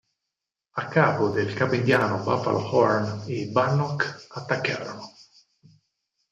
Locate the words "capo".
0.89-1.29, 1.53-1.75